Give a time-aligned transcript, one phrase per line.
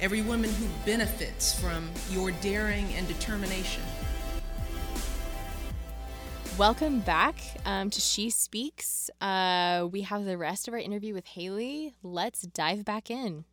[0.00, 3.82] every woman who benefits from your daring and determination.
[6.56, 7.34] Welcome back
[7.64, 9.10] um, to She Speaks.
[9.20, 11.94] Uh, we have the rest of our interview with Haley.
[12.02, 13.44] Let's dive back in.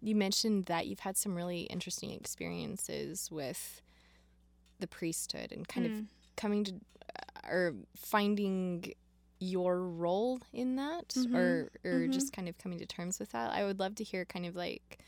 [0.00, 3.82] You mentioned that you've had some really interesting experiences with
[4.78, 5.98] the priesthood and kind mm.
[5.98, 6.04] of
[6.36, 8.92] coming to uh, or finding
[9.38, 11.36] your role in that mm-hmm.
[11.36, 12.12] or or mm-hmm.
[12.12, 13.52] just kind of coming to terms with that.
[13.52, 14.98] I would love to hear kind of like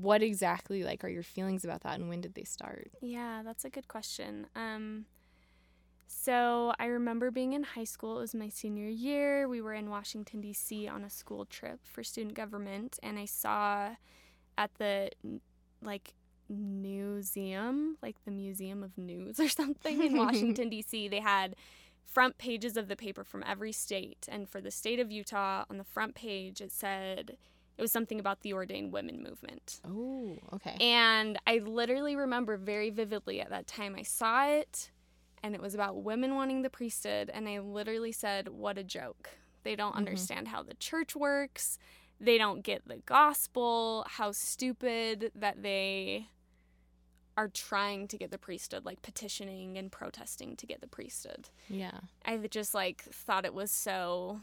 [0.00, 2.90] what exactly like are your feelings about that and when did they start?
[3.00, 4.46] Yeah, that's a good question.
[4.54, 5.06] Um
[6.06, 8.18] so I remember being in high school.
[8.18, 9.48] It was my senior year.
[9.48, 10.86] We were in Washington D.C.
[10.86, 13.96] on a school trip for student government, and I saw
[14.58, 15.10] at the
[15.82, 16.14] like
[16.48, 21.08] museum, like the Museum of News or something in Washington D.C.
[21.08, 21.56] They had
[22.04, 25.78] front pages of the paper from every state, and for the state of Utah, on
[25.78, 27.36] the front page it said
[27.78, 29.80] it was something about the ordained women movement.
[29.86, 30.76] Oh, okay.
[30.80, 34.90] And I literally remember very vividly at that time I saw it
[35.42, 39.30] and it was about women wanting the priesthood and I literally said, "What a joke.
[39.64, 39.98] They don't mm-hmm.
[39.98, 41.78] understand how the church works.
[42.20, 44.04] They don't get the gospel.
[44.08, 46.28] How stupid that they
[47.42, 51.48] are trying to get the priesthood, like petitioning and protesting to get the priesthood.
[51.68, 51.98] Yeah.
[52.24, 54.40] I just like thought it was so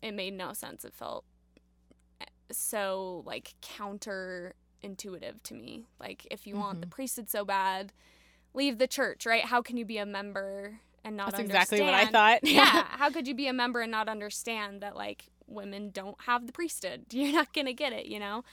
[0.00, 0.84] it made no sense.
[0.84, 1.24] It felt
[2.52, 5.86] so like counterintuitive to me.
[5.98, 6.62] Like if you mm-hmm.
[6.62, 6.94] want the mm-hmm.
[6.94, 7.92] priesthood so bad,
[8.54, 9.44] leave the church, right?
[9.44, 11.62] How can you be a member and not That's understand?
[11.62, 12.40] exactly what I thought.
[12.44, 12.84] yeah.
[12.90, 16.52] How could you be a member and not understand that like women don't have the
[16.52, 17.06] priesthood?
[17.10, 18.44] You're not going to get it, you know?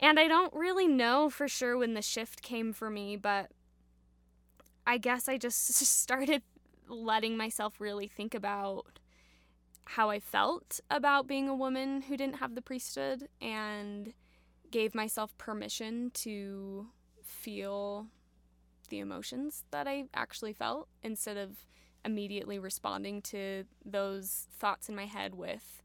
[0.00, 3.50] And I don't really know for sure when the shift came for me, but
[4.86, 6.42] I guess I just started
[6.88, 8.98] letting myself really think about
[9.84, 14.12] how I felt about being a woman who didn't have the priesthood and
[14.70, 16.88] gave myself permission to
[17.24, 18.06] feel
[18.90, 21.56] the emotions that I actually felt instead of
[22.04, 25.82] immediately responding to those thoughts in my head with,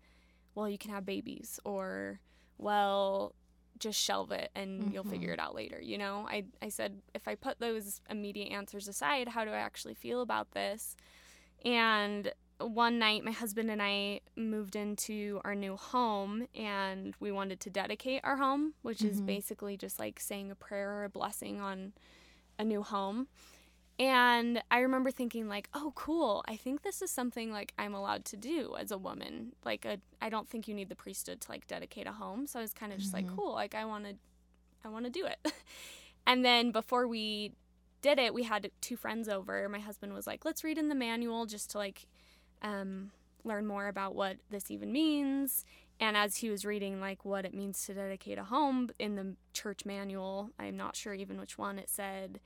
[0.53, 2.19] well, you can have babies or,
[2.57, 3.33] well,
[3.79, 4.93] just shelve it and mm-hmm.
[4.93, 5.39] you'll figure mm-hmm.
[5.39, 5.79] it out later.
[5.81, 9.57] You know, I, I said, if I put those immediate answers aside, how do I
[9.57, 10.95] actually feel about this?
[11.65, 17.59] And one night my husband and I moved into our new home and we wanted
[17.61, 19.09] to dedicate our home, which mm-hmm.
[19.09, 21.93] is basically just like saying a prayer or a blessing on
[22.59, 23.27] a new home.
[23.99, 26.43] And I remember thinking like, "Oh, cool.
[26.47, 29.53] I think this is something like I'm allowed to do as a woman.
[29.63, 32.59] Like a I don't think you need the priesthood to like dedicate a home." So
[32.59, 33.27] I was kind of just mm-hmm.
[33.27, 33.53] like, "Cool.
[33.53, 34.15] Like I want to
[34.83, 35.53] I want to do it."
[36.27, 37.53] and then before we
[38.01, 39.69] did it, we had two friends over.
[39.69, 42.07] My husband was like, "Let's read in the manual just to like
[42.63, 43.11] um,
[43.43, 45.65] learn more about what this even means.
[45.99, 49.35] And as he was reading, like, what it means to dedicate a home in the
[49.53, 52.39] church manual, I'm not sure even which one, it said,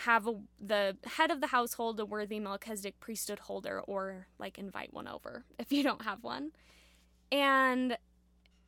[0.00, 4.92] have a, the head of the household a worthy Melchizedek priesthood holder, or like invite
[4.92, 6.52] one over if you don't have one.
[7.32, 7.96] And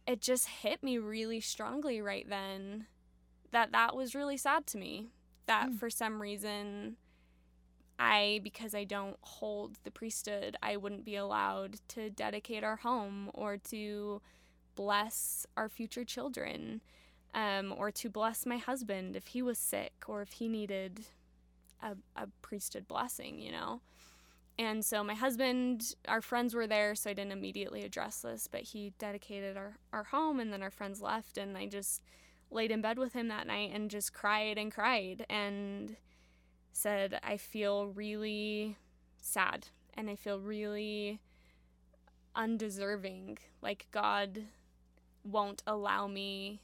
[0.06, 2.87] it just hit me really strongly right then
[3.53, 5.09] that that was really sad to me.
[5.47, 5.78] That mm.
[5.78, 6.97] for some reason,
[7.98, 13.31] I, because I don't hold the priesthood, I wouldn't be allowed to dedicate our home
[13.34, 14.21] or to
[14.75, 16.81] bless our future children
[17.34, 21.06] um, or to bless my husband if he was sick or if he needed
[21.82, 23.81] a, a priesthood blessing, you know?
[24.59, 28.60] And so my husband, our friends were there, so I didn't immediately address this, but
[28.60, 32.03] he dedicated our, our home and then our friends left and I just
[32.51, 35.97] laid in bed with him that night and just cried and cried and
[36.72, 38.77] said, I feel really
[39.21, 41.18] sad and I feel really
[42.34, 43.39] undeserving.
[43.62, 44.42] Like God
[45.24, 46.60] won't allow me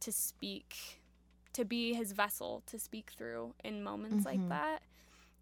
[0.00, 0.99] to speak,
[1.52, 4.40] to be his vessel to speak through in moments mm-hmm.
[4.40, 4.82] like that.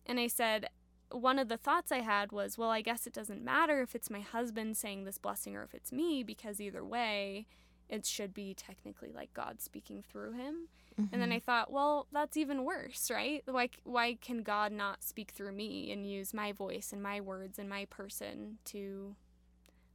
[0.06, 0.68] And I said,
[1.10, 4.10] one of the thoughts I had was, well, I guess it doesn't matter if it's
[4.10, 7.46] my husband saying this blessing or if it's me, because either way,
[7.88, 10.68] it should be technically like God speaking through him.
[11.00, 11.12] Mm-hmm.
[11.12, 11.36] And then mm-hmm.
[11.36, 13.42] I thought, well, that's even worse, right?
[13.46, 17.58] Why why can God not speak through me and use my voice and my words
[17.58, 19.14] and my person to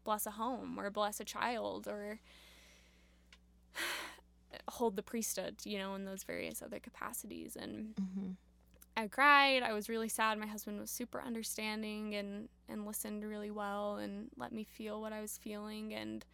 [0.04, 2.20] bless a home or bless a child or
[4.70, 7.56] hold the priesthood, you know, in those various other capacities.
[7.56, 8.32] And Mm-hmm.
[8.96, 9.64] I cried.
[9.64, 10.38] I was really sad.
[10.38, 15.14] My husband was super understanding and and listened really well and let me feel what
[15.14, 15.94] I was feeling.
[15.94, 16.26] And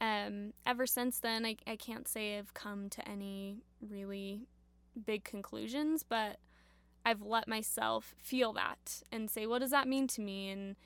[0.00, 4.48] um, ever since then, I I can't say I've come to any really
[5.06, 6.38] big conclusions, but
[7.06, 10.50] I've let myself feel that and say, what does that mean to me?
[10.50, 10.76] And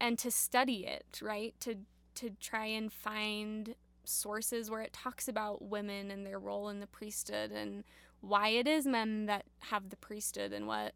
[0.00, 1.54] and to study it, right?
[1.60, 1.76] To
[2.16, 3.74] to try and find
[4.08, 7.84] sources where it talks about women and their role in the priesthood and
[8.20, 10.94] why it is men that have the priesthood and what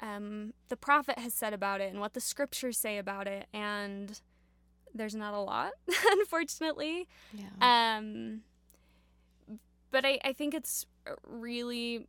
[0.00, 3.46] um, the prophet has said about it and what the scriptures say about it.
[3.52, 4.20] And
[4.94, 5.72] there's not a lot,
[6.10, 7.08] unfortunately.
[7.32, 7.96] Yeah.
[7.98, 8.42] Um,
[9.90, 10.86] but I, I think it's
[11.26, 12.06] really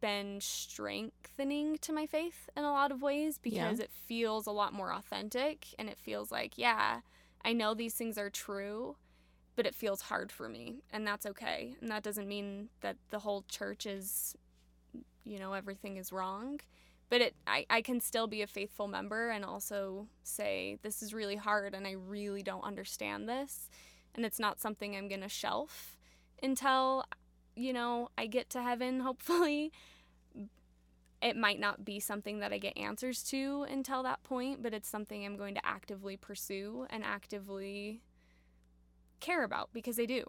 [0.00, 4.72] been strengthening to my faith in a lot of ways because it feels a lot
[4.72, 7.00] more authentic and it feels like, yeah,
[7.44, 8.96] I know these things are true,
[9.56, 11.76] but it feels hard for me and that's okay.
[11.80, 14.36] And that doesn't mean that the whole church is,
[15.24, 16.60] you know, everything is wrong.
[17.10, 21.12] But it, I, I can still be a faithful member and also say, this is
[21.12, 23.68] really hard and I really don't understand this.
[24.14, 25.98] And it's not something I'm going to shelf
[26.42, 27.04] until
[27.54, 29.72] you know, I get to heaven, hopefully.
[31.20, 34.88] It might not be something that I get answers to until that point, but it's
[34.88, 38.00] something I'm going to actively pursue and actively
[39.22, 40.24] care about because they do.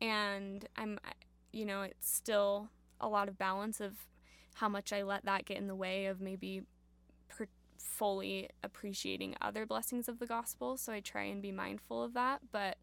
[0.00, 0.98] And I'm,
[1.52, 2.68] you know, it's still
[3.00, 3.94] a lot of balance of
[4.54, 6.62] how much I let that get in the way of maybe
[7.28, 7.46] per-
[7.78, 10.76] fully appreciating other blessings of the gospel.
[10.76, 12.76] So I try and be mindful of that, but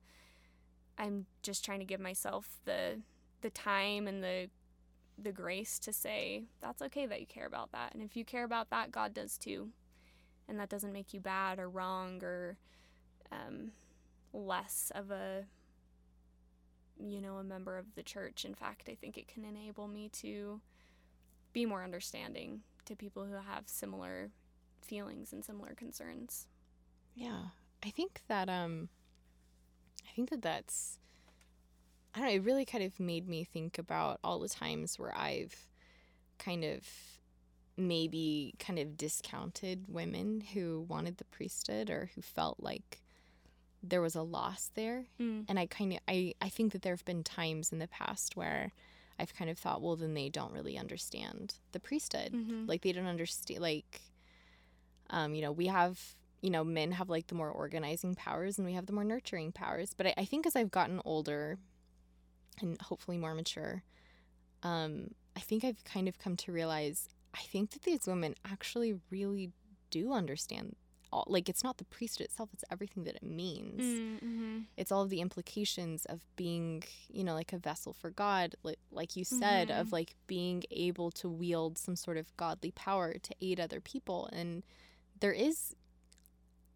[0.98, 3.02] I'm just trying to give myself the
[3.42, 4.50] the time and the
[5.22, 8.44] the grace to say that's okay that you care about that and if you care
[8.44, 9.70] about that god does too
[10.50, 12.58] and that doesn't make you bad or wrong or
[13.32, 13.72] um,
[14.34, 15.46] less of a
[17.00, 20.10] you know a member of the church in fact i think it can enable me
[20.10, 20.60] to
[21.54, 24.32] be more understanding to people who have similar
[24.82, 26.48] feelings and similar concerns
[27.16, 27.46] Yeah.
[27.84, 28.90] I think that um
[30.08, 30.98] I think that that's
[32.14, 35.16] I don't know, it really kind of made me think about all the times where
[35.16, 35.68] I've
[36.40, 36.88] kind of
[37.78, 43.02] maybe kind of discounted women who wanted the priesthood or who felt like
[43.82, 45.06] there was a loss there.
[45.20, 45.46] Mm.
[45.48, 48.36] And I kind of I I think that there have been times in the past
[48.36, 48.72] where
[49.20, 52.32] I've kind of thought, well, then they don't really understand the priesthood.
[52.34, 52.68] Mhm.
[52.68, 54.02] Like they don't understand like
[55.12, 56.00] um, you know, we have
[56.42, 59.52] you know, men have like the more organizing powers and we have the more nurturing
[59.52, 59.94] powers.
[59.94, 61.58] But I, I think as I've gotten older
[62.62, 63.84] and hopefully more mature,
[64.64, 68.96] um, I think I've kind of come to realize I think that these women actually
[69.10, 69.52] really
[69.90, 70.76] do understand
[71.12, 73.82] all like it's not the priesthood itself, it's everything that it means.
[73.82, 74.60] Mm-hmm.
[74.78, 78.80] It's all of the implications of being, you know, like a vessel for God, like,
[78.92, 79.92] like you said, of Mhm.
[79.92, 84.28] like being able to wield some sort of godly power to aid other people.
[84.32, 84.64] And
[85.20, 85.76] there is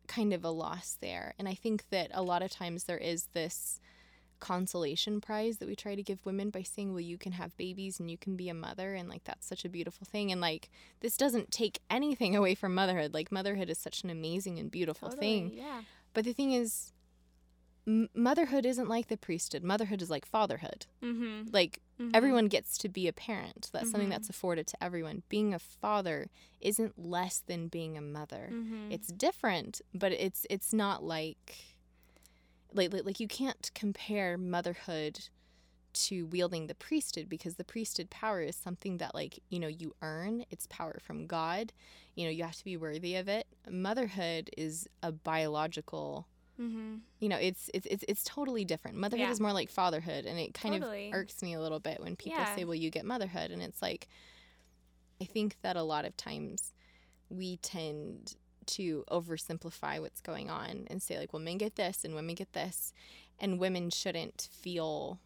[0.07, 1.33] kind of a loss there.
[1.39, 3.80] And I think that a lot of times there is this
[4.44, 8.00] consolation prize that we try to give women by saying, well, you can have babies
[8.00, 8.94] and you can be a mother.
[8.94, 10.31] And like, that's such a beautiful thing.
[10.31, 10.69] And like,
[11.00, 13.13] this doesn't take anything away from motherhood.
[13.13, 15.51] Like, motherhood is such an amazing and beautiful thing.
[15.56, 15.81] yeah
[16.13, 16.92] But the thing is,
[17.88, 19.64] m- motherhood isn't like the priesthood.
[19.64, 20.85] Motherhood is like fatherhood.
[21.02, 21.50] mm-hmm.
[21.52, 22.12] Like Mhm.
[22.14, 23.69] everyone gets to be a parent.
[23.71, 24.14] That's something Mhm.
[24.16, 25.23] that's afforded to everyone.
[25.30, 28.50] Being a father isn't less than being a mother.
[28.52, 28.92] Mhm.
[28.92, 31.72] It's different, but it's it's not like
[32.73, 35.19] like like, like you can't compare motherhood
[35.94, 39.94] to wielding the priesthood because the priesthood power is something that like you know you
[40.01, 41.71] earn it's power from god
[42.15, 46.27] you know you have to be worthy of it motherhood is a biological
[46.61, 46.97] Mm-hmm.
[47.19, 49.31] you know it's it's it's, it's totally different motherhood Yeah.
[49.31, 51.07] is more like fatherhood and it kind Totally.
[51.09, 52.56] of irks me a little bit when people Yeah.
[52.56, 54.07] say well you get motherhood and it's like
[55.19, 56.73] i think that a lot of times
[57.30, 58.35] we tend
[58.68, 62.54] to oversimplify what's going on and say like well men get this and women get
[62.54, 62.94] this
[63.40, 65.20] and women shouldn't feel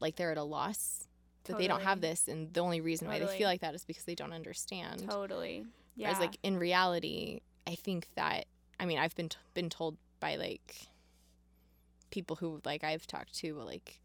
[0.00, 1.08] like they're at a loss
[1.44, 3.84] that they don't have this and the only reason why they feel like that is
[3.84, 5.66] because they don't understand Totally.
[5.96, 6.08] Yeah.
[6.08, 8.46] Whereas like in reality, I think that
[8.78, 10.76] I mean I've been t- been told by like
[12.10, 14.00] people who like I've talked to like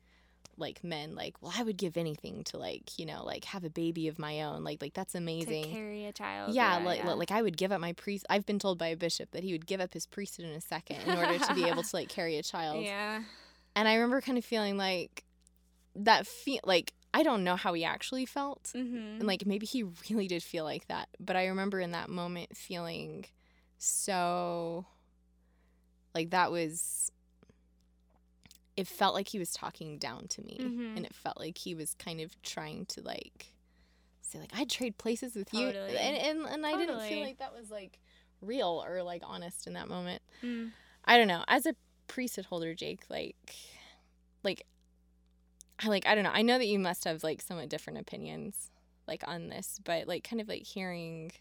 [0.57, 3.69] like men like well I would give anything to like you know like have a
[3.69, 5.71] baby of my own like like that's to amazing.
[5.71, 6.53] carry a child.
[6.53, 7.13] Yeah, like yeah.
[7.13, 8.25] like I would give up my priest.
[8.29, 10.61] I've been told by a bishop that he would give up his priesthood in a
[10.61, 12.83] second in order to be able to like carry a child.
[12.85, 13.23] Yeah.
[13.75, 15.25] And I remember kind of feeling like
[15.95, 18.71] that feel like I don't know how he actually felt.
[18.75, 19.19] Mm-hmm.
[19.19, 21.09] And like maybe he really did feel like that.
[21.19, 23.25] But I remember in that moment feeling
[23.77, 24.85] so
[26.13, 27.11] like that was
[28.77, 30.97] it felt like he was talking down to me Mhm.
[30.97, 33.53] and it felt like he was kind of trying to like
[34.21, 35.97] say like I'd trade places with you Totally.
[35.97, 37.99] and and, and I didn't feel like that was like
[38.41, 40.21] real or like honest in that moment.
[40.43, 40.71] Mm.
[41.05, 41.43] I don't know.
[41.47, 41.75] As a
[42.07, 43.55] priesthood holder, Jake, like
[44.43, 44.65] like
[45.79, 46.31] I like I don't know.
[46.33, 48.71] I know that you must have like somewhat different opinions
[49.07, 51.31] like on this, but like kind of like hearing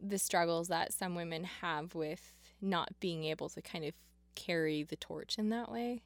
[0.00, 3.94] the struggles that some women have with not being able to kind of
[4.34, 6.02] carry the torch in that way.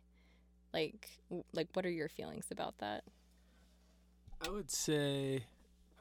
[0.72, 1.08] Like
[1.52, 3.04] like what are your feelings about that?
[4.44, 5.44] I would say,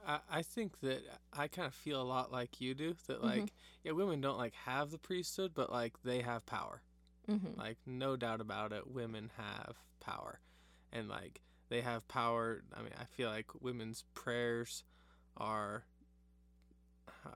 [0.07, 1.01] I, I think that
[1.33, 2.95] I kind of feel a lot like you do.
[3.07, 3.51] That like,
[3.83, 6.81] yeah, women don't like have the priesthood, but like they have power.
[7.29, 7.59] Mm-hmm.
[7.59, 10.39] Like no doubt about it, women have power,
[10.91, 12.63] and like they have power.
[12.75, 14.83] I mean, I feel like women's prayers
[15.37, 15.83] are.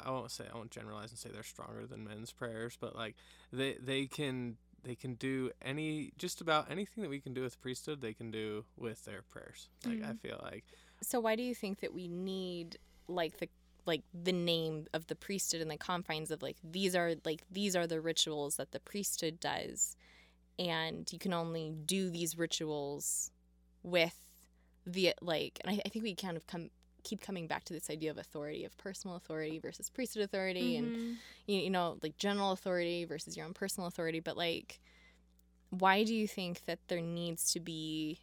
[0.04, 3.16] I won't say I won't generalize and say they're stronger than men's prayers, but like
[3.52, 7.62] they they can they can do any just about anything that we can do with
[7.62, 9.70] priesthood they can do with their prayers.
[9.86, 10.20] Like I mm.
[10.20, 10.66] feel like
[11.02, 13.50] So why do you think that we need like the
[13.86, 17.76] like the name of the priesthood and the confines of like these are like these
[17.76, 19.96] are the rituals that the priesthood does
[20.58, 23.32] and you can only do these rituals
[23.82, 24.18] with
[24.86, 26.70] the like and I, I think we kind of come
[27.04, 30.92] keep coming back to this idea of authority of personal authority versus priesthood authority and
[30.94, 31.18] Mhm.
[31.48, 34.80] you, you know like general authority versus your own personal authority but like
[35.70, 38.20] why do you think that there needs to be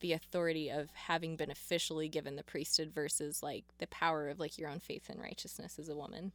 [0.00, 4.58] the authority of having been officially given the priesthood versus like the power of like
[4.58, 6.32] your own faith and righteousness as a woman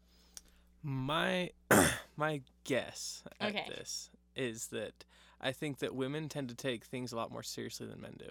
[0.83, 1.51] My
[2.15, 3.65] my guess at Okay.
[3.65, 5.05] this is that
[5.41, 8.29] I think that women tend to take things a lot more seriously than men do.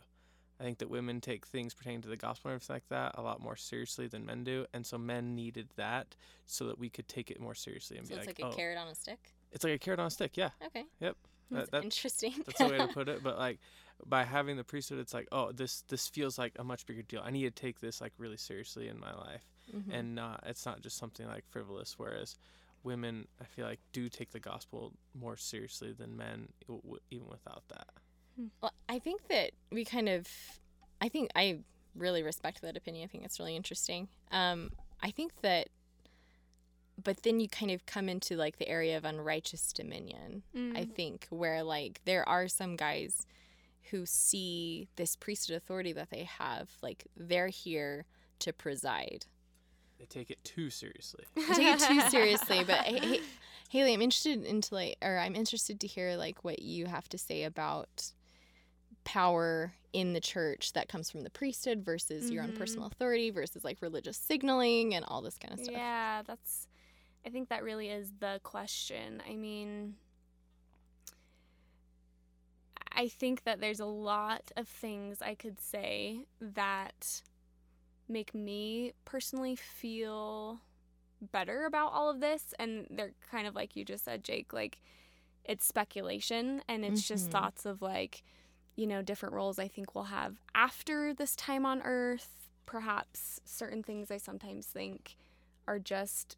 [0.64, 3.23] I think that women take things pertaining to the gospel and everything like that a
[3.23, 6.16] lot more seriously than men do, and so men needed that
[6.47, 8.52] so that we could take it more seriously and so be it's like, like, a
[8.52, 9.18] oh, carrot on a stick
[9.52, 10.37] it's like a carrot on a stick.
[10.37, 11.16] Yeah, okay yep.
[11.50, 13.23] that's That, interesting that's the way to put it.
[13.23, 13.61] But like
[14.06, 17.21] by having the priesthood, it's like, oh, this this feels like a much bigger deal.
[17.23, 19.94] I need to take this like really seriously in my life Mhm.
[19.94, 22.37] and not it's not just something like frivolous whereas
[22.83, 27.26] women i feel like do take the gospel more seriously than men w- w- even
[27.28, 27.88] without that
[28.60, 30.26] Well, I think that we kind of,
[31.00, 31.60] I think I
[31.94, 33.04] really respect that opinion.
[33.04, 34.08] I think it's really interesting.
[34.32, 34.70] Um,
[35.02, 35.68] I think that,
[37.02, 40.42] but then you kind of come into like the area of unrighteous dominion.
[40.76, 43.26] I think where like there are some guys
[43.90, 48.06] who see this priesthood authority that they have, like they're here
[48.40, 49.26] to preside.
[49.98, 53.20] they take it too seriously I take it too seriously, but hey, hey,
[53.68, 57.18] Haley, I'm interested into like, or I'm interested to hear like what you have to
[57.18, 58.10] say about
[59.04, 62.54] power in the church that comes from the priesthood versus your own Mhm.
[62.54, 65.75] personal authority versus like religious signaling and all this kind of stuff.
[65.75, 66.66] Yeah, that's.
[67.26, 69.23] I think that really is the question.
[69.28, 69.96] I mean,
[72.92, 77.23] I think that there's a lot of things I could say that
[78.08, 80.61] make me personally feel
[81.32, 82.54] better about all of this.
[82.58, 84.80] And they're kind of like you just said, Jake, like
[85.44, 87.32] it's speculation and it's just Mhm.
[87.32, 88.23] thoughts of like,
[88.76, 92.49] you know, different roles I think we'll have after this time on earth.
[92.66, 95.16] Perhaps certain things I sometimes think
[95.69, 96.37] are just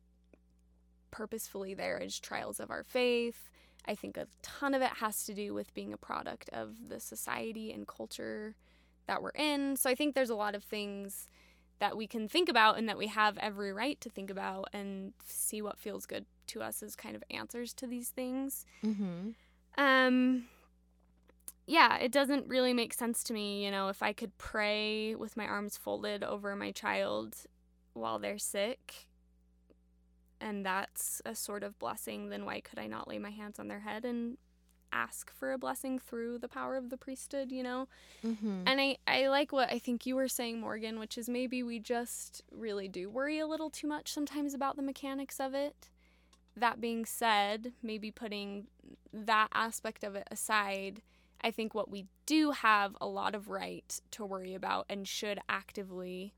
[1.10, 3.48] purposefully there as trials of our faith.
[3.86, 6.98] I think a ton of it has to do with being a product of the
[6.98, 8.56] society and culture
[9.06, 9.76] that we're in.
[9.76, 11.28] So I think there's a lot of things
[11.78, 15.12] that we can think about and that we have every right to think about and
[15.24, 18.66] see what feels good to us as kind of answers to these things.
[18.84, 19.30] Mm-hmm.
[19.78, 20.46] Um
[21.66, 25.36] yeah, it doesn't really make sense to me, you know, if I could pray with
[25.36, 27.36] my arms folded over my child
[27.92, 29.06] while they're sick
[30.40, 33.68] and that's a sort of blessing, then why could I not lay my hands on
[33.68, 34.36] their head and
[34.92, 37.88] ask for a blessing through the power of the priesthood, you know?
[38.24, 38.62] Mm-hmm.
[38.66, 41.80] And I, I like what I think you were saying, Morgan, which is maybe we
[41.80, 45.88] just really do worry a little too much sometimes about the mechanics of it.
[46.56, 48.68] That being said, maybe putting
[49.12, 51.02] that aspect of it aside,
[51.46, 55.38] I think what we do have a lot of right to worry about and should
[55.48, 56.34] actively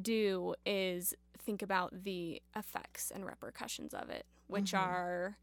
[0.00, 4.80] do is think about the effects and repercussions of it, which Mhm.
[4.80, 5.38] are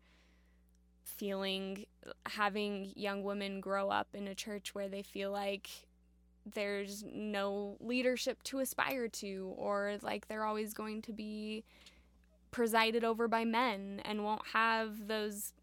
[1.06, 1.86] feeling
[2.26, 5.70] having young women grow up in a church where they feel like
[6.46, 11.64] there's no leadership to aspire to or like they're always going to be
[12.52, 15.54] presided over by men and won't have those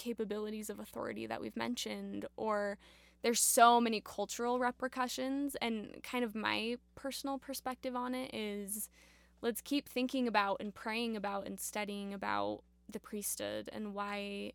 [0.00, 2.78] capabilities of authority that we've mentioned or
[3.22, 8.88] there's so many cultural repercussions and kind of my personal perspective on it is
[9.42, 14.52] let's keep thinking about and praying about and studying about the priesthood and why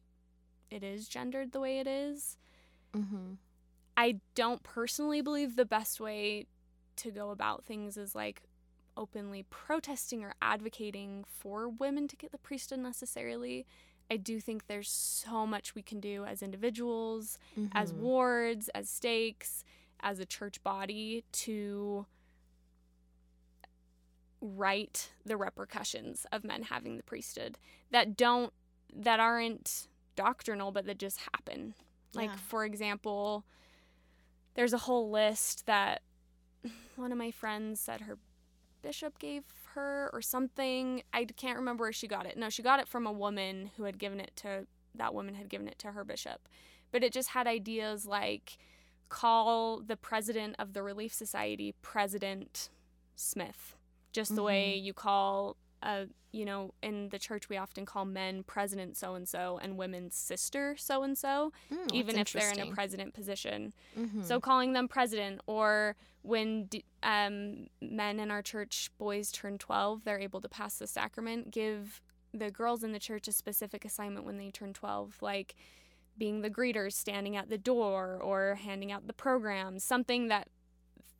[0.71, 2.37] it is gendered the way it is
[2.95, 3.33] Mm-hmm.
[3.97, 6.47] I don't personally believe the best way
[6.97, 8.43] to go about things is like
[8.97, 13.65] openly protesting or advocating for women to get the priesthood necessarily.
[14.09, 17.39] I do think there's so much we can do as individuals,
[17.73, 17.97] as Mhm.
[17.97, 19.63] wards, as stakes,
[19.99, 22.05] as a church body to
[24.41, 27.57] right the repercussions of men having the priesthood
[27.89, 28.53] that don't
[28.93, 31.73] that aren't doctrinal but that just happen.
[32.13, 32.35] Like Yeah.
[32.35, 33.43] for example,
[34.53, 36.01] there's a whole list that
[36.95, 38.17] one of my friends said her
[38.85, 41.01] bishop gave her or something.
[41.11, 42.37] I can't remember where she got it.
[42.37, 45.49] No, she got it from a woman who had given it to that woman had
[45.49, 46.47] given it to her bishop.
[46.91, 48.57] But it just had ideas like
[49.09, 52.69] call the president of the Relief Society President
[53.15, 53.75] Smith,
[54.13, 54.85] just the way mm-hmm.
[54.85, 59.27] you call uh you know in the church we often call men president so and
[59.29, 61.53] so and women sister so and so
[61.93, 64.25] even if they're in a president position Mhm.
[64.25, 70.03] so calling them president, or when d- um, men in our church, boys turn 12,
[70.03, 72.01] they're able to pass the sacrament, give
[72.33, 75.55] the girls in the church a specific assignment when they turn 12, like
[76.17, 80.47] being the greeters, standing at the door, or handing out the programs, something that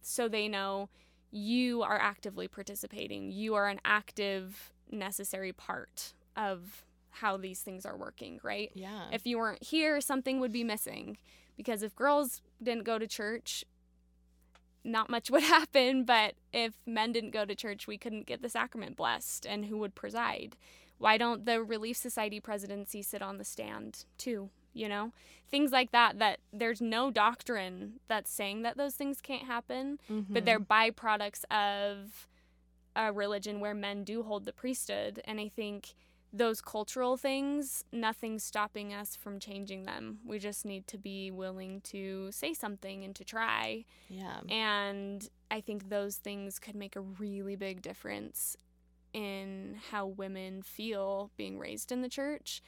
[0.02, 0.90] so they know
[1.36, 3.30] you are actively participating.
[3.30, 8.72] You are an active, necessary part of how these things are working, right?
[8.74, 9.08] yeah.
[9.12, 11.18] If you weren't here, something would be missing.
[11.58, 13.66] Because if girls didn't go to church,
[14.86, 16.06] not much would happen.
[16.06, 19.46] But if men didn't go to church, we couldn't get the sacrament blessed.
[19.46, 20.56] And who would preside?
[21.00, 24.52] Why don't the Relief Society presidency sit on the stand too?
[24.76, 25.12] You know?
[25.50, 30.46] Things like that, that there's no doctrine that's saying that those things can't happen, but
[30.46, 30.92] they're mm-hmm.
[30.92, 32.28] byproducts of
[32.96, 35.22] a religion where men do hold the priesthood.
[35.26, 35.94] And I think
[36.34, 40.20] those cultural things, nothing's stopping us from changing them.
[40.26, 43.86] We just need to be willing to say something and to try.
[44.10, 44.42] yeah.
[44.50, 48.58] And I think those things could make a really big difference
[49.14, 52.62] in how women feel being raised in the church.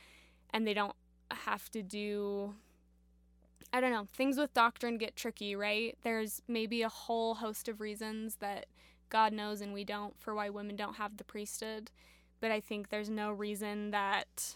[0.52, 0.96] And they don't
[1.32, 2.56] have to do,
[3.74, 5.98] I don't know, things with doctrine get tricky, right?
[6.04, 8.68] There's maybe a whole host of reasons that
[9.10, 11.92] God knows and we don't for why women don't have the priesthood.
[12.40, 14.56] But I think there's no reason that,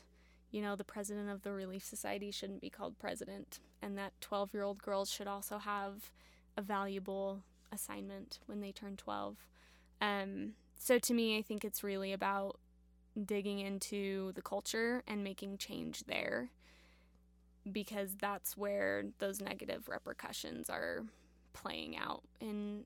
[0.51, 4.53] you know, the president of the Relief Society shouldn't be called president and that 12
[4.53, 6.11] year old girls should also have
[6.57, 9.37] a valuable assignment when they turn 12.
[10.01, 12.59] Um, so to me, I think it's really about
[13.25, 16.49] digging into the culture and making change there
[17.69, 21.03] because that's where those negative repercussions are
[21.53, 22.85] playing out in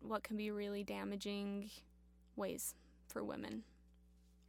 [0.00, 1.70] what can be really damaging
[2.36, 2.74] ways
[3.08, 3.62] for women.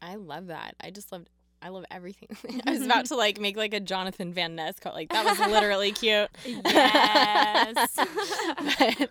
[0.01, 0.75] I love that.
[0.81, 1.29] I just loved.
[1.63, 2.27] I love everything.
[2.67, 4.93] I was about to like make like a Jonathan Van Ness quote.
[4.93, 6.29] Like that was literally cute.
[6.45, 7.95] Yes.
[8.77, 9.09] but,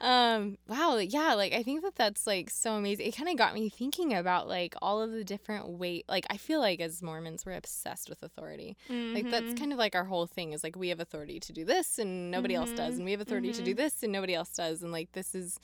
[0.00, 0.58] um.
[0.68, 0.96] Wow.
[0.96, 1.34] Yeah.
[1.34, 3.06] Like I think that that's like so amazing.
[3.06, 6.04] It kind of got me thinking about like all of the different weight.
[6.08, 8.76] Like I feel like as Mormons we're obsessed with authority.
[8.88, 9.58] Like that's Mhm.
[9.58, 12.30] kind of like our whole thing is like we have authority to do this and
[12.30, 12.96] nobody else does, Mhm.
[12.96, 13.76] and we have authority to do Mhm.
[13.78, 15.58] this and nobody else does, and like this is.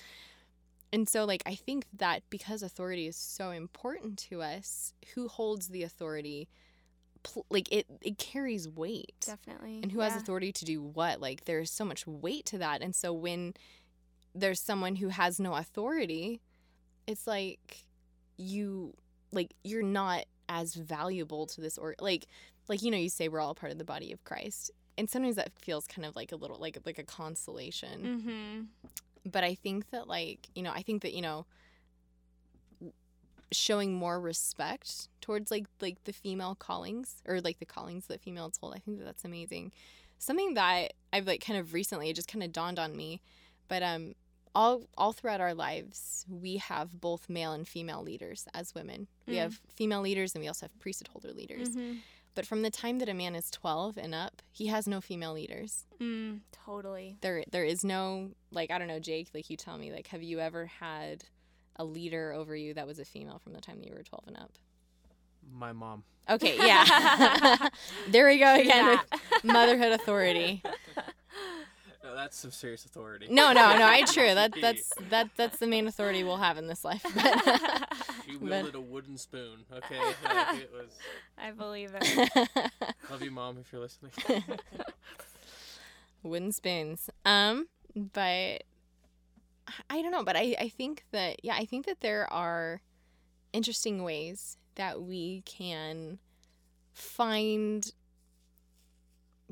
[0.92, 5.68] And so, like, I think that because authority is so important to us, who holds
[5.68, 6.48] the authority,
[7.22, 9.14] pl- like, it, it carries weight.
[9.24, 9.80] Definitely.
[9.82, 11.20] And who has authority to do what?
[11.20, 12.82] Like, there's so much weight to that.
[12.82, 13.54] And so, when
[14.34, 16.40] there's someone who has no authority,
[17.06, 17.84] it's like
[18.36, 18.94] you,
[19.32, 22.26] like, you're not as valuable to this, or like,
[22.68, 24.72] like, you know, you say we're all part of the body of Christ.
[24.98, 28.60] And sometimes that feels kind of like a little, like, like a consolation Mm-hmm.
[29.24, 31.46] But I think that like you know I think that you know
[33.52, 38.56] showing more respect towards like like the female callings or like the callings that females
[38.60, 39.72] hold I think that that's amazing
[40.18, 43.20] something that I've like kind of recently it just kind of dawned on me
[43.66, 44.14] but um
[44.54, 49.34] all all throughout our lives we have both male and female leaders as women we
[49.34, 49.38] Mm.
[49.42, 51.92] have female leaders and we also have priesthood holder leaders Mm-hmm.
[52.34, 55.32] But from the time that a man is 12 and up he has no female
[55.32, 57.16] leaders Mm, totally.
[57.20, 60.22] there there is no like I don't know Jake like you tell me like have
[60.22, 61.24] you ever had
[61.76, 64.24] a leader over you that was a female from the time that you were 12
[64.28, 64.52] and up
[65.52, 66.04] My mom.
[66.28, 67.68] okay yeah
[68.08, 69.04] there we go again that.
[69.10, 70.62] with motherhood authority
[72.02, 73.26] No, that's some serious authority.
[73.30, 76.66] no no no I true that that's that that's the main authority we'll have in
[76.66, 77.04] this life
[78.30, 79.64] She But- wielded a wooden spoon.
[79.72, 80.90] Okay, like, it was.
[81.38, 82.30] I believe it.
[83.10, 84.12] Love you, mom, if you're listening.
[86.22, 87.66] wooden spoons um
[87.96, 88.62] but
[89.88, 92.82] i don't know but i i think that yeah i think that there are
[93.54, 96.18] interesting ways that we can
[96.92, 97.92] find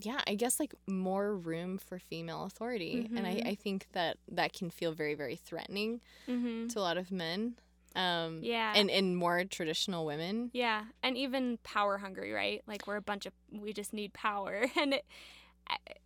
[0.00, 3.10] yeah, I guess like more room for female authority.
[3.16, 3.48] And I, Mhm.
[3.48, 6.68] I think that that can feel very, very threatening Mm-hmm.
[6.68, 7.56] to a lot of men.
[7.96, 8.72] Um, Yeah.
[8.76, 10.50] And, and more traditional women.
[10.52, 12.62] Yeah, and even power hungry, right?
[12.66, 15.04] Like we're a bunch of we just need power, and it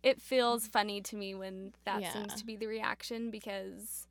[0.03, 2.11] it feels funny to me when that Yeah.
[2.13, 4.07] seems to be the reaction because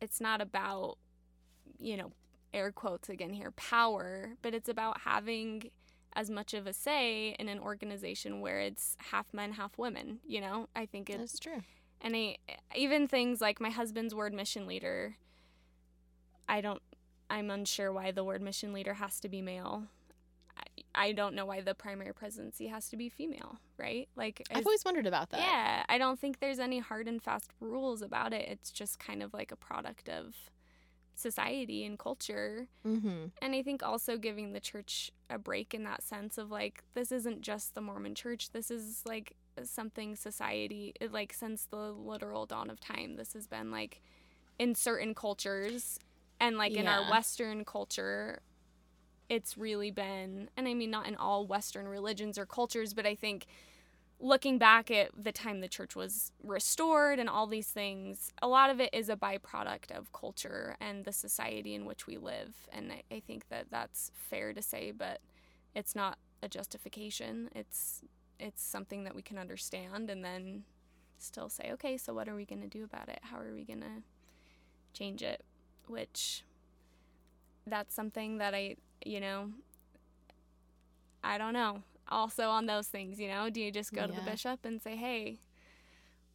[0.00, 0.98] it's not about
[1.78, 2.12] you know
[2.54, 5.70] air quotes again here power, but it's about having
[6.14, 10.18] as much of a say in an organization where it's half men, half women.
[10.26, 11.62] You know, I think it's That's true.
[12.00, 12.36] and I,
[12.74, 15.16] even things like my husband's ward mission leader,
[16.48, 16.80] I don't,
[17.30, 19.84] I'm unsure why the ward mission leader has to be male.
[20.56, 20.62] I,
[21.08, 24.08] I don't know why the primary presidency has to be female, right?
[24.16, 25.40] Like, I've always wondered about that.
[25.40, 28.48] yeah, I don't think there's any hard and fast rules about it.
[28.48, 30.34] It's just kind of like a product of
[31.14, 32.68] society and culture.
[32.86, 33.26] Mm-hmm.
[33.42, 37.12] And I think also giving the church a break in that sense of like, this
[37.12, 38.50] isn't just the Mormon church.
[38.50, 43.70] This is like something society, like since the literal dawn of time, this has been
[43.70, 44.00] like
[44.58, 45.98] in certain cultures
[46.40, 48.40] and like in our Western culture,
[49.28, 53.14] it's really been, and I mean, not in all Western religions or cultures, but I
[53.14, 53.46] think
[54.20, 58.70] looking back at the time the church was restored and all these things, a lot
[58.70, 62.54] of it is a byproduct of culture and the society in which we live.
[62.72, 65.20] And I, I think that that's fair to say, but
[65.74, 67.50] it's not a justification.
[67.54, 68.02] It's
[68.40, 70.62] it's something that we can understand and then
[71.18, 73.18] still say, okay, so what are we going to do about it?
[73.22, 74.02] How are we going to
[74.92, 75.44] change it?
[75.88, 76.44] Which
[77.66, 79.50] that's something that I, you know,
[81.22, 81.82] I don't know.
[82.08, 84.96] Also on those things, you know, do you just go to the bishop and say,
[84.96, 85.40] "Hey,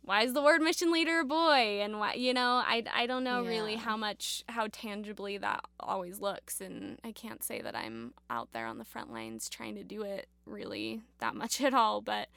[0.04, 3.24] why is the ward mission leader a boy?" And why, you know, I I don't
[3.24, 8.14] know really how much how tangibly that always looks and I can't say that I'm
[8.30, 12.02] out there on the front lines trying to do it really that much at all,
[12.02, 12.28] but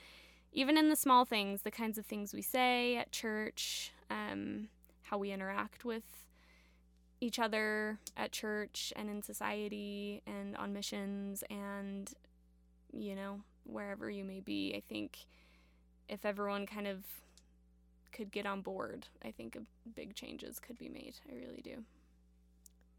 [0.53, 4.69] even in the small things, the kinds of things we say at church, um,
[5.03, 6.26] how we interact with
[7.27, 12.13] each other at church and in society and on missions and
[12.93, 14.73] you know wherever you may be.
[14.77, 15.19] I think
[16.09, 16.99] if everyone kind of
[18.13, 19.59] could get on board i think
[19.95, 21.17] big changes could be made.
[21.31, 21.85] I really do.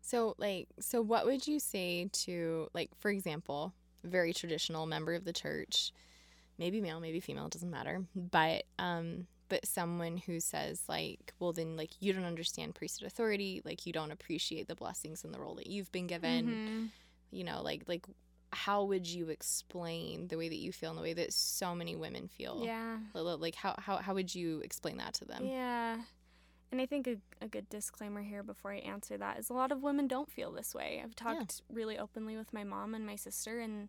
[0.02, 3.74] So, like, so what would you say to, like, for example,
[4.06, 5.92] very traditional member of the church,
[6.58, 11.76] maybe male, maybe female, doesn't matter, but, um, but someone who says, like, well, then,
[11.78, 15.56] like, you don't understand priesthood authority, like, you don't appreciate the blessings and the role
[15.56, 16.86] that you've been given, Mm-hmm.
[17.32, 18.06] you know, like, like,
[18.54, 21.96] how would you explain the way that you feel and the way that so many
[21.96, 22.62] women feel?
[22.64, 25.46] yeah Li- li- Like, how, how, how would you explain that to them?
[25.46, 25.98] Yeah.
[26.72, 29.72] And I think a, a good disclaimer here before I answer that is a lot
[29.72, 31.02] of women don't feel this way.
[31.04, 33.88] I've talked really openly with my mom and my sister, and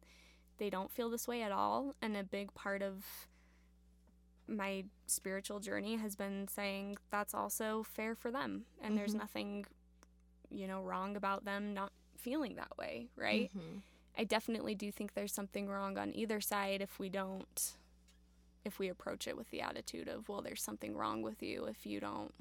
[0.58, 1.94] they don't feel this way at all.
[2.02, 3.04] And a big part of
[4.48, 8.64] my spiritual journey has been saying that's also fair for them.
[8.80, 9.18] And there's Mhm.
[9.18, 9.66] nothing,
[10.50, 13.50] you know, wrong about them not feeling that way, right?
[13.54, 13.82] Mhm.
[14.16, 17.76] I definitely do think there's something wrong on either side if we don't
[18.64, 21.86] if we approach it with the attitude of well there's something wrong with you if
[21.86, 22.34] you don't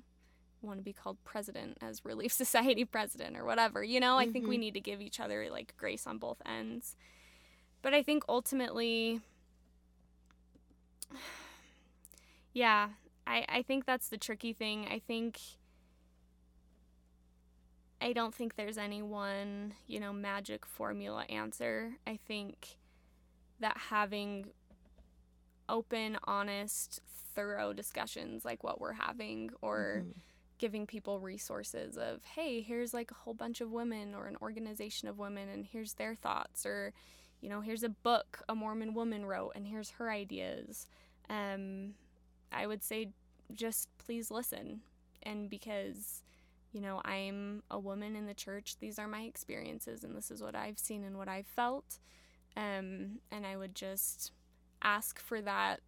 [0.62, 4.48] want to be called president as relief society president or whatever you know i think
[4.48, 4.60] we Mhm.
[4.62, 6.96] need to give each other like grace on both ends
[7.84, 9.22] but i think ultimately
[12.58, 12.90] yeah
[13.28, 15.40] i i think that's the tricky thing i think
[18.02, 21.98] I don't think there's any one, you know, magic formula answer.
[22.06, 22.78] I think
[23.60, 24.52] that having
[25.70, 27.02] open, honest,
[27.36, 30.14] thorough discussions like what we're having or Mhm.
[30.60, 35.08] giving people resources of, hey, here's like a whole bunch of women or an organization
[35.08, 36.94] of women and here's their thoughts or
[37.42, 40.88] you know, here's a book a Mormon woman wrote and here's her ideas.
[41.30, 41.96] Um
[42.52, 43.10] I would say
[43.54, 44.82] just please listen
[45.24, 46.22] and because
[46.74, 48.76] you know, I'm a woman in the church.
[48.80, 51.98] These are my experiences, and this is what I've seen and what I've felt.
[52.56, 54.32] Um, and I would just
[54.82, 55.82] ask for that,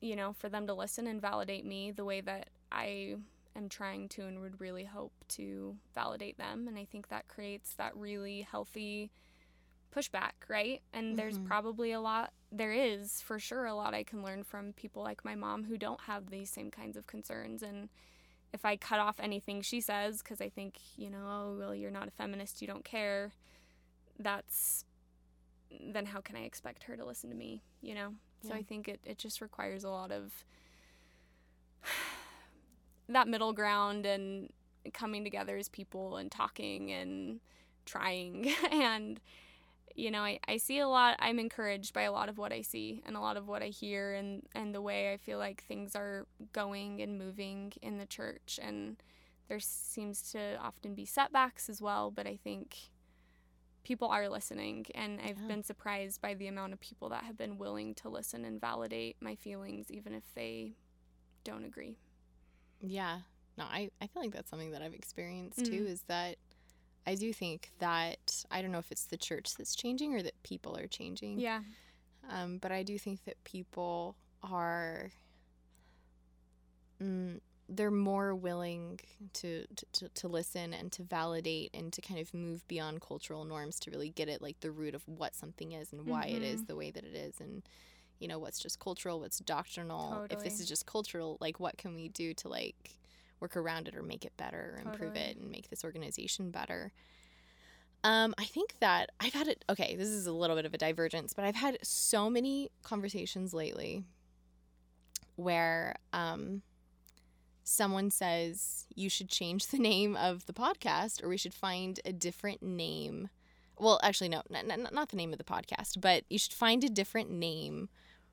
[0.00, 3.16] you know, for them to listen and validate me the way that I
[3.56, 6.68] am trying to and would really hope to validate them.
[6.68, 9.10] And I think that creates that really healthy
[9.94, 10.82] pushback, right?
[10.92, 11.38] And there's Mhm.
[11.38, 15.24] probably a lot, there is for sure a lot I can learn from people like
[15.24, 17.62] my mom who don't have these same kinds of concerns.
[17.62, 17.88] And
[18.52, 21.90] if I cut off anything she says because I think, you know, oh, well, you're
[21.90, 23.32] not a feminist, you don't care,
[24.18, 24.84] that's
[25.80, 28.14] then how can I expect her to listen to me, you know?
[28.46, 30.44] So I think it, it just requires a lot of
[33.08, 34.50] that middle ground and
[34.92, 37.40] coming together as people and talking and
[37.84, 39.20] trying and
[39.96, 42.62] you know, I, I see a lot, I'm encouraged by a lot of what I
[42.62, 45.64] see and a lot of what I hear and, and the way I feel like
[45.64, 48.58] things are going and moving in the church.
[48.62, 49.02] And
[49.48, 52.76] there seems to often be setbacks as well, but I think
[53.84, 54.86] people are listening.
[54.94, 55.48] And I've Yeah.
[55.48, 59.16] been surprised by the amount of people that have been willing to listen and validate
[59.20, 60.74] my feelings, even if they
[61.44, 61.98] don't agree.
[62.80, 63.20] Yeah.
[63.56, 65.88] No, I, I feel like that's something that I've experienced too Mhm.
[65.88, 66.36] is that
[67.06, 70.42] I do think that I don't know if it's the church that's changing or that
[70.42, 71.38] people are changing.
[71.38, 71.60] Yeah.
[72.28, 75.12] Um, but I do think that people are
[77.02, 79.00] mm, they're more willing
[79.34, 83.80] to, to, to, listen and to validate and to kind of move beyond cultural norms
[83.80, 86.62] to really get at like the root of what something is and why it is
[86.62, 86.66] Mhm.
[86.68, 87.62] the way that it is and
[88.20, 91.94] you know what's just cultural what's doctrinal if this is just cultural like what can
[91.94, 92.96] we do to like
[93.40, 95.30] work around it or make it better or improve Totally.
[95.30, 96.92] it and make this organization better
[98.06, 99.64] um, I think that I've had it.
[99.68, 103.52] Okay, this is a little bit of a divergence, but I've had so many conversations
[103.52, 104.04] lately
[105.34, 106.62] where um,
[107.64, 112.12] someone says you should change the name of the podcast or we should find a
[112.12, 113.28] different name.
[113.76, 117.30] Well, actually, no, not the name of the podcast, but you should find a different
[117.30, 117.88] name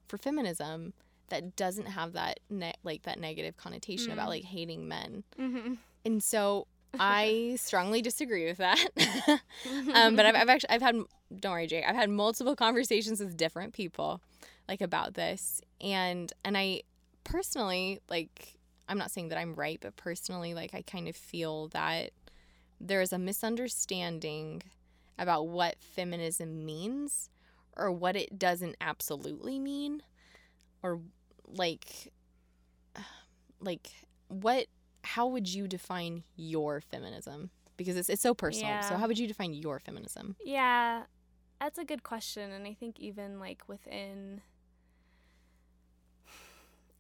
[0.08, 0.94] for feminism
[1.34, 4.30] that doesn't have that ne- like that negative connotation about Mm.
[4.30, 5.24] like hating men.
[5.40, 5.74] Mm-hmm.
[6.06, 6.68] And so
[7.00, 8.80] I strongly disagree with that.
[9.96, 10.96] um, but I've, I've actually I've had
[11.40, 11.86] don't worry, Jake.
[11.88, 14.22] I've had multiple conversations with different people
[14.70, 16.84] like about this, and and I
[17.24, 21.68] personally like I'm not saying that I'm right, but personally like I kind of feel
[21.70, 22.12] that
[22.80, 24.62] there is a misunderstanding
[25.18, 27.30] about what feminism means
[27.78, 30.04] or what it doesn't absolutely mean
[30.84, 31.00] or
[31.54, 32.12] like
[33.60, 33.90] like
[34.28, 34.68] what
[35.04, 39.28] how would you define your feminism because it's, it's so personal so how would you
[39.28, 41.04] define your feminism Yeah,
[41.64, 42.52] that's a good question.
[42.52, 44.42] And I think even like within,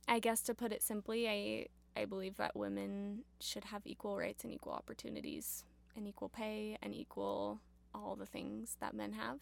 [0.07, 1.67] I guess to put it simply, I,
[1.99, 5.65] I believe that women should have equal rights and equal opportunities
[5.97, 7.59] and equal pay and equal
[7.93, 9.39] all the things that men have.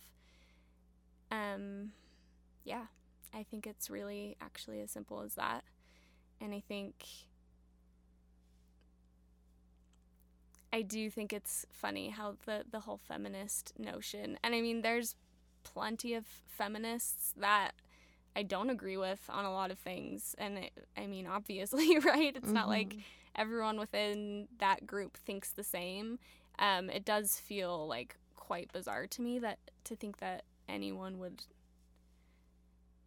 [1.32, 1.92] Um,
[2.64, 2.86] yeah,
[3.34, 5.64] I think it's really actually as simple as that.
[6.40, 6.96] And I think
[10.74, 15.16] I do think it's funny how the the whole feminist notion, and I mean, there's
[15.64, 17.72] plenty of feminists that
[18.36, 22.36] I don't agree with on a lot of things, and it, I mean, obviously, right?
[22.36, 22.96] It's not like
[23.36, 26.20] everyone within that group thinks the same.
[26.60, 31.44] Um, it does feel like quite bizarre to me that to think that anyone would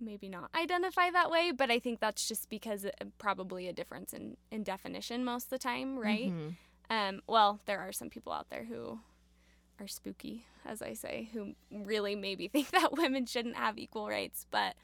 [0.01, 4.13] maybe not identify that way, but I think that's just because it, probably a difference
[4.13, 6.31] in in definition most of the time, right?
[6.33, 6.57] Mhm.
[6.91, 9.01] Um, well, there are some people out there who
[9.81, 14.47] are spooky, as I say, who really maybe think that women shouldn't have equal rights.
[14.51, 14.75] But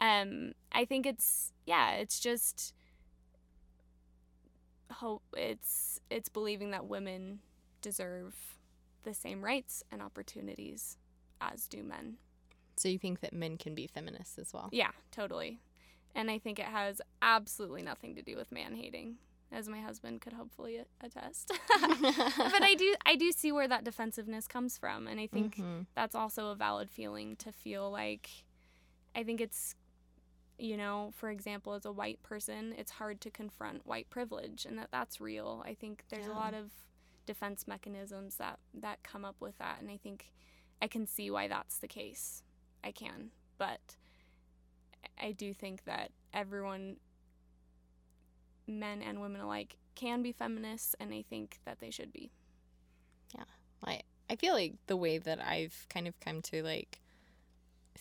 [0.00, 2.72] um, I think it's yeah, it's just
[4.92, 7.40] hope it's it's believing that women
[7.80, 8.34] deserve
[9.02, 10.96] the same rights and opportunities
[11.40, 12.16] as do men.
[12.84, 15.58] So you think that men can be feminists as well Yeah, totally.
[16.14, 19.16] And I think it has absolutely nothing to do with man hating,
[19.50, 21.50] as my husband could hopefully attest.
[21.80, 25.86] but I do I do see where that defensiveness comes from and I think Mhm.
[25.94, 28.28] that's also a valid feeling to feel like
[29.14, 29.74] I think it's
[30.56, 34.78] you know, for example, as a white person, it's hard to confront white privilege and
[34.78, 35.64] that that's real.
[35.66, 36.70] I think there's a lot of
[37.26, 40.30] defense mechanisms that that come up with that and I think
[40.80, 42.42] I can see why that's the case.
[42.84, 43.30] I can.
[43.58, 43.96] But
[45.20, 46.96] I do think that everyone
[48.66, 52.30] men and women alike can be feminists and I think that they should be.
[53.34, 53.44] Yeah.
[53.84, 57.00] I I feel like the way that I've kind of come to like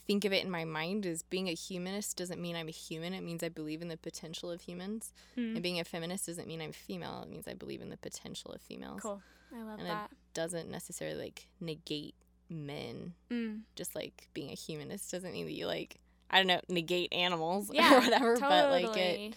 [0.08, 3.14] think of it in my mind is being a humanist doesn't mean I'm a human.
[3.14, 5.14] It means I believe in the potential of humans.
[5.38, 5.54] Mm.
[5.56, 7.22] And being a feminist doesn't mean I'm female.
[7.24, 9.02] It means I believe in the potential of females.
[9.02, 9.22] Cool.
[9.56, 10.12] I love And it- that.
[10.34, 12.16] Doesn't necessarily like negate
[12.54, 13.14] men.
[13.30, 13.62] Mm.
[13.76, 15.98] Just like being a humanist doesn't mean that you like
[16.30, 18.38] I don't know negate animals Yeah, or whatever.
[18.40, 19.18] But like it.
[19.28, 19.34] totally.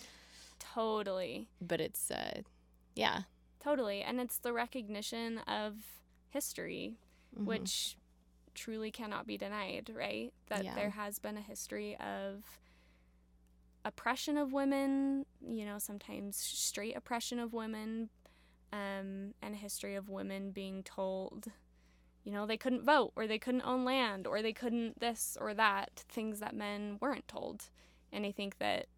[0.59, 1.48] Totally.
[1.61, 2.42] But it's uh,
[2.94, 3.22] yeah.
[3.61, 4.02] Totally.
[4.02, 5.74] And it's the recognition of
[6.29, 6.96] history,
[7.38, 7.44] Mhm.
[7.46, 7.96] which
[8.55, 10.33] truly cannot be denied, right?
[10.48, 10.74] That Yeah.
[10.74, 12.44] there has been a history of
[13.85, 18.09] oppression of women, you know, sometimes straight oppression of women,
[18.72, 21.48] um, and a history of women being told,
[22.26, 25.54] you know, they couldn't vote or they couldn't own land or they couldn't this or
[25.54, 27.70] that, things that men weren't told.
[28.12, 28.88] And I think that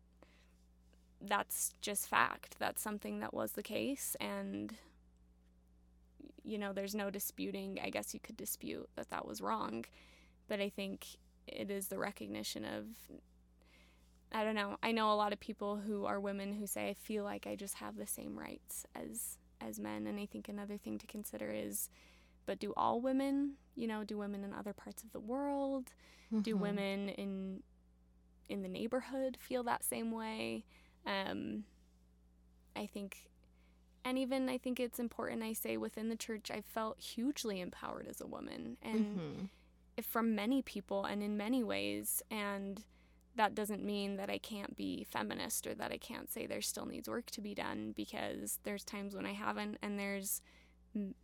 [1.21, 2.57] that's just fact.
[2.59, 4.17] That's something that was the case.
[4.19, 4.75] And,
[6.43, 9.85] you know, there's no disputing, I guess you could dispute that that was wrong.
[10.49, 11.07] but I think
[11.47, 12.87] it is the recognition of
[14.31, 14.77] I don't know.
[14.83, 17.57] I know a lot of people who are women who say I feel like I
[17.57, 21.51] just have the same rights as as men and I think another thing to consider
[21.51, 21.89] is
[22.49, 25.93] but do all women, you know, do women in other parts of the world,
[26.43, 26.61] do Mhm.
[26.61, 27.63] women in
[28.49, 30.65] in the neighborhood feel that same way?
[31.07, 31.65] Um
[32.75, 33.29] I think
[34.05, 38.07] and even I think it's important I say within the church I felt hugely empowered
[38.09, 39.49] as a woman and Mhm.
[39.99, 42.85] if from many people and in many ways and
[43.37, 46.87] that doesn't mean that I can't be feminist or that I can't say there still
[46.87, 50.41] needs work to be done because there's times when I haven't and there's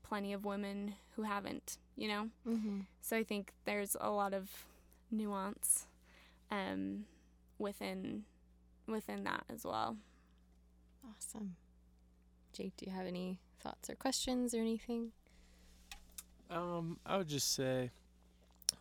[0.03, 2.31] plenty of women who haven't, you know?
[2.47, 2.87] Mhm.
[3.01, 4.51] So I think there's a lot of
[5.11, 5.87] nuance
[6.51, 7.07] um,
[7.59, 8.25] within
[8.87, 9.97] within that as well.
[11.09, 11.57] Awesome.
[12.53, 15.13] Jake, do you have any thoughts or questions or anything?
[16.51, 17.91] Um, I would just say,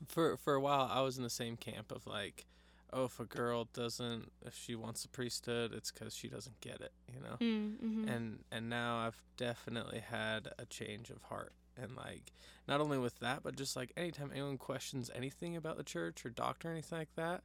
[0.08, 2.46] for for a while, I was in the same camp of like,
[2.94, 6.82] oh, if a girl doesn't, if she wants the priesthood, it's because she doesn't get
[6.82, 7.38] it, you know.
[7.40, 8.08] Mm-hmm.
[8.08, 12.32] And and now I've definitely had a change of heart, and like
[12.68, 16.30] not only with that, but just like anytime anyone questions anything about the church or
[16.30, 17.44] doctor or anything like that,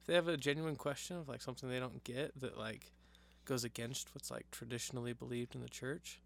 [0.00, 2.92] if they have a genuine question of like something they don't get that like
[3.44, 6.20] goes against what's like traditionally believed in the church,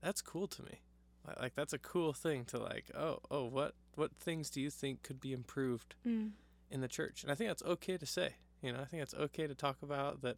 [0.00, 0.80] that's cool to me.
[1.26, 4.70] Like, like that's a cool thing to like, oh, oh, what what things do you
[4.70, 6.30] think could be improved Mm.
[6.70, 7.22] In the church?
[7.22, 8.34] And I think that's okay to say.
[8.62, 10.36] You know, I think it's okay to talk about that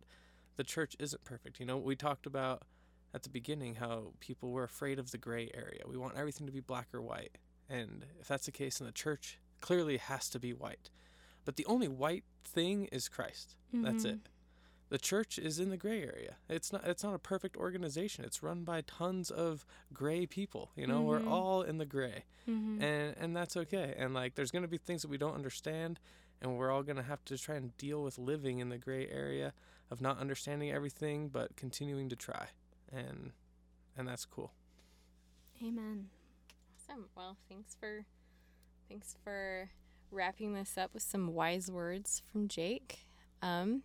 [0.57, 1.61] the church isn't perfect.
[1.61, 2.63] You know, we talked about
[3.15, 5.83] at the beginning how people were afraid of the gray area.
[5.87, 7.39] We want everything to be black or white.
[7.69, 10.91] And if that's the case in the church, clearly it has to be white.
[11.45, 13.57] But the only white thing is Christ.
[13.73, 14.15] That's mm-hmm.
[14.15, 14.29] it.
[14.93, 16.37] The church is in the gray area.
[16.51, 18.27] It's not it's not a perfect organization.
[18.27, 21.01] It's run by tons of gray people, you know?
[21.01, 21.31] We're Mhm.
[21.31, 22.25] all in the gray.
[22.47, 22.83] Mm-hmm.
[22.83, 23.95] And and that's okay.
[23.97, 25.99] And like there's going to be things that we don't understand
[26.43, 29.09] and we're all going to have to try and deal with living in the gray
[29.09, 29.55] area
[29.91, 32.49] of not understanding everything but continuing to try.
[32.93, 33.33] And
[33.97, 34.53] and that's cool.
[35.63, 36.11] Amen.
[36.77, 37.07] Awesome.
[37.17, 38.05] Well, thanks for
[38.91, 39.71] thanks for
[40.11, 43.07] wrapping this up with some wise words from Jake.
[43.41, 43.85] Um,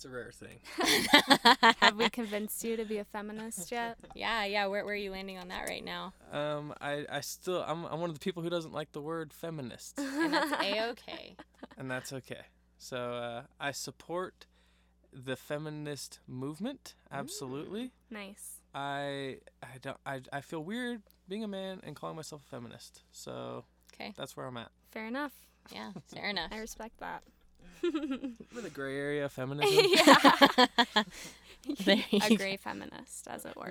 [0.00, 0.60] It's a rare thing.
[1.80, 3.98] Have we convinced you to be a feminist yet?
[4.14, 4.64] yeah, yeah.
[4.64, 6.14] Where, where are you landing on that right now?
[6.32, 9.34] Um I I still I'm I'm one of the people who doesn't like the word
[9.34, 9.98] feminist.
[9.98, 11.36] And that's a okay.
[11.76, 12.46] and that's okay.
[12.78, 14.46] So uh, I support
[15.12, 17.92] the feminist movement absolutely.
[18.10, 18.62] Nice.
[18.74, 23.02] I I don't I, I feel weird being a man and calling myself a feminist.
[23.12, 24.14] So Okay.
[24.16, 24.70] that's where I'm at.
[24.92, 25.32] Fair enough.
[25.70, 25.92] Yeah.
[26.06, 26.52] Fair enough.
[26.52, 27.22] I respect that.
[28.52, 29.84] For the gray area of feminism.
[29.88, 31.04] yeah.
[32.22, 33.70] A gray feminist, as it were.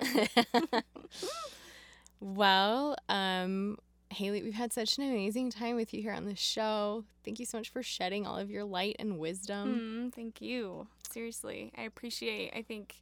[2.20, 3.78] well, um,
[4.12, 7.04] Hayley, we've had such an amazing time with you here on the show.
[7.24, 10.10] Thank you so much for shedding all of your light and wisdom.
[10.12, 10.88] Mm, thank you.
[11.12, 12.54] Seriously, I appreciate.
[12.56, 12.96] I think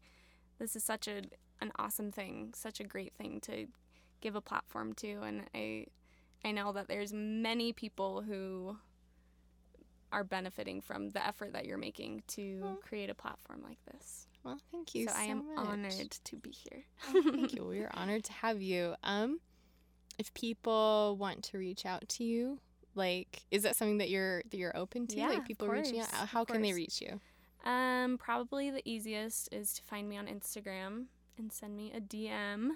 [0.60, 1.24] this is such a
[1.60, 3.66] an awesome thing, such a great thing to
[4.22, 5.88] give a platform to, and I
[6.46, 8.78] I know that there's many people who
[10.12, 12.78] are benefiting from the effort that you're making to Well.
[12.82, 14.28] create a platform like this.
[14.44, 15.68] Well, thank you so so I am much.
[15.68, 16.84] honored to be here.
[17.12, 17.66] Thank you.
[17.68, 18.96] We're honored to have you.
[19.04, 19.40] Um,
[20.18, 22.60] if people want to reach out to you,
[22.96, 25.18] like, is that something that you're that you're open to?
[25.18, 27.20] Yeah, like people reaching out, how can they reach you?
[27.70, 31.06] Um, probably the easiest is to find me on Instagram
[31.38, 32.70] and send me a DM.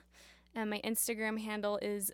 [0.54, 2.12] And my Instagram handle is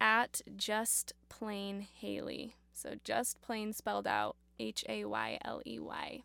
[0.00, 2.54] at just plain Hayley.
[2.72, 6.22] So just plain spelled out H A Y L E Y.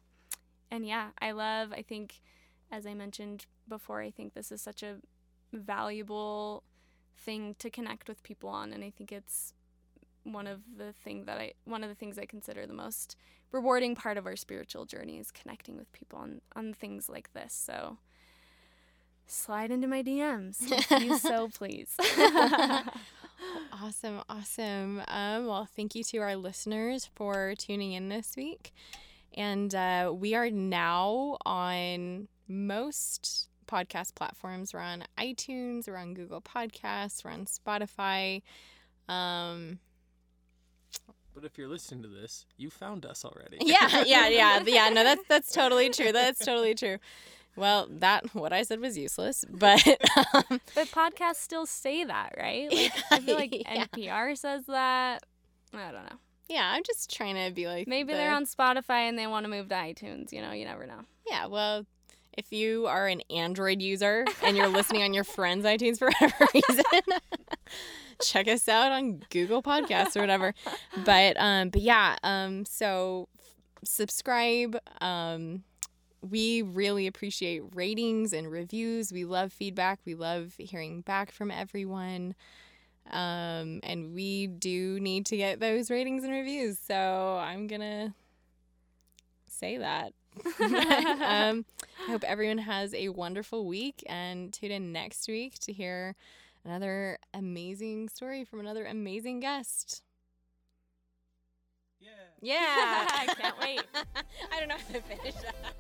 [0.70, 2.22] And yeah, I love, I think,
[2.72, 4.98] as I mentioned before, I think this is such a
[5.54, 6.64] valuable
[7.18, 8.74] thing to connect with people on.
[8.74, 9.54] And I think it's
[10.24, 13.16] one of the thing that I one of the things I consider the most
[13.52, 17.54] rewarding part of our spiritual journey is connecting with people on on things like this.
[17.54, 17.98] So
[19.28, 20.62] slide into my DMs
[21.02, 21.96] you so please.
[23.74, 25.02] Awesome, awesome.
[25.08, 28.74] Um, well, thank you to our listeners for tuning in this week.
[29.36, 34.74] And uh, we are now on most podcast platforms.
[34.74, 38.42] We're on iTunes, we're on Google Podcasts, we're on Spotify.
[39.10, 39.80] Um,
[41.34, 43.58] But if you're listening to this, you found us already.
[43.62, 44.90] yeah, yeah, yeah, yeah.
[44.90, 46.12] No, that's that's totally true.
[46.14, 46.98] That's totally true.
[47.56, 49.86] Well, that what I said was useless, but
[50.34, 52.72] um, but podcasts still say that, right?
[52.72, 53.86] Like I feel like Yeah.
[53.94, 55.24] NPR says that.
[55.74, 56.18] I don't know.
[56.50, 59.44] yeah, I'm just trying to be like Maybe the- they're on Spotify and they want
[59.46, 61.02] to move to iTunes, you know, you never know.
[61.28, 61.86] Yeah, well,
[62.38, 66.46] if you are an Android user and you're listening on your friend's iTunes for whatever
[66.54, 66.84] reason,
[68.22, 70.54] check us out on Google Podcasts or whatever.
[71.06, 73.50] But um, but yeah, um, so f-
[73.86, 74.78] subscribe.
[75.02, 75.64] Um,
[76.30, 79.12] we really appreciate ratings and reviews.
[79.12, 80.00] We love feedback.
[80.06, 82.36] We love hearing back from everyone.
[83.12, 86.80] Um, and we do need to get those ratings and reviews.
[86.80, 88.14] So I'm gonna
[89.48, 90.14] say that.
[90.60, 91.66] um,
[92.08, 96.16] I hope everyone has a wonderful week and tune in next week to hear
[96.66, 100.02] another amazing story from another amazing guest.
[102.00, 102.10] Yeah.
[102.42, 102.58] Yeah.
[103.10, 103.82] I can't wait.
[104.52, 105.76] I don't know how to finish that.